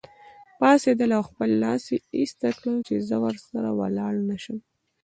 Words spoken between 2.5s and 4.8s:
کړ چې زه ورسره ولاړ نه شم.